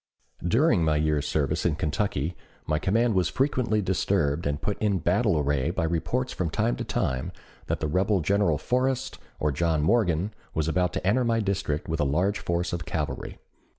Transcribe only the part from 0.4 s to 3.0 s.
During my year's service in Kentucky my